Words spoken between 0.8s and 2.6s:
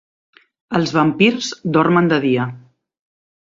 vampirs dormen de dia.